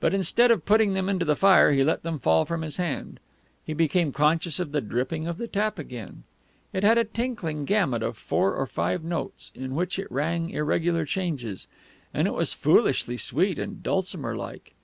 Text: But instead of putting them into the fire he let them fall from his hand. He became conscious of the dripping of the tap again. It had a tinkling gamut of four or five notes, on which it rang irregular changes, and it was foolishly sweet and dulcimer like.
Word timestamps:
But 0.00 0.12
instead 0.12 0.50
of 0.50 0.66
putting 0.66 0.92
them 0.92 1.08
into 1.08 1.24
the 1.24 1.34
fire 1.34 1.72
he 1.72 1.82
let 1.82 2.02
them 2.02 2.18
fall 2.18 2.44
from 2.44 2.60
his 2.60 2.76
hand. 2.76 3.18
He 3.64 3.72
became 3.72 4.12
conscious 4.12 4.60
of 4.60 4.70
the 4.70 4.82
dripping 4.82 5.26
of 5.26 5.38
the 5.38 5.48
tap 5.48 5.78
again. 5.78 6.24
It 6.74 6.84
had 6.84 6.98
a 6.98 7.04
tinkling 7.04 7.64
gamut 7.64 8.02
of 8.02 8.18
four 8.18 8.54
or 8.54 8.66
five 8.66 9.02
notes, 9.02 9.52
on 9.58 9.74
which 9.74 9.98
it 9.98 10.12
rang 10.12 10.50
irregular 10.50 11.06
changes, 11.06 11.68
and 12.12 12.28
it 12.28 12.34
was 12.34 12.52
foolishly 12.52 13.16
sweet 13.16 13.58
and 13.58 13.82
dulcimer 13.82 14.36
like. 14.36 14.74